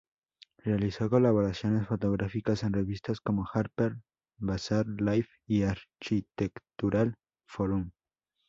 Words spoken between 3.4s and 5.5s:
Harper's Bazaar, Life